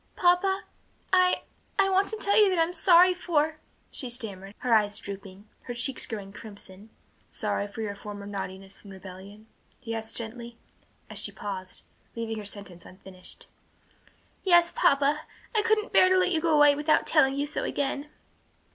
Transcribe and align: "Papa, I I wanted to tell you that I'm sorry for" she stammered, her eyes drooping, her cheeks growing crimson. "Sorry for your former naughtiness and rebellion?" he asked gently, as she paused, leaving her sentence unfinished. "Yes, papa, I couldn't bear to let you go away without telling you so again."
"Papa, 0.15 0.63
I 1.13 1.43
I 1.77 1.87
wanted 1.89 2.19
to 2.19 2.25
tell 2.25 2.35
you 2.35 2.49
that 2.49 2.57
I'm 2.57 2.73
sorry 2.73 3.13
for" 3.13 3.57
she 3.91 4.09
stammered, 4.09 4.55
her 4.57 4.73
eyes 4.73 4.97
drooping, 4.97 5.47
her 5.65 5.75
cheeks 5.75 6.07
growing 6.07 6.33
crimson. 6.33 6.89
"Sorry 7.29 7.67
for 7.67 7.83
your 7.83 7.93
former 7.93 8.25
naughtiness 8.25 8.83
and 8.83 8.91
rebellion?" 8.91 9.45
he 9.79 9.93
asked 9.93 10.17
gently, 10.17 10.57
as 11.07 11.19
she 11.19 11.31
paused, 11.31 11.83
leaving 12.15 12.39
her 12.39 12.45
sentence 12.45 12.83
unfinished. 12.83 13.45
"Yes, 14.43 14.73
papa, 14.75 15.27
I 15.55 15.61
couldn't 15.61 15.93
bear 15.93 16.09
to 16.09 16.17
let 16.17 16.31
you 16.31 16.41
go 16.41 16.55
away 16.57 16.73
without 16.73 17.05
telling 17.05 17.35
you 17.35 17.45
so 17.45 17.63
again." 17.63 18.09